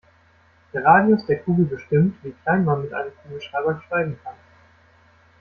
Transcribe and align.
Der 0.73 0.83
Radius 0.83 1.27
der 1.27 1.43
Kugel 1.43 1.65
bestimmt, 1.65 2.15
wie 2.23 2.31
klein 2.41 2.65
man 2.65 2.81
mit 2.81 2.91
einem 2.91 3.11
Kugelschreiber 3.21 3.79
schreiben 3.85 4.17
kann. 4.23 4.33